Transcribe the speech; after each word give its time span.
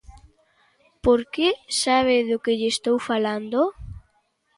Porque 1.05 1.47
¿sabe 1.83 2.17
do 2.29 2.37
que 2.43 2.57
lle 2.59 2.69
estou 2.75 2.97
falando? 3.09 3.59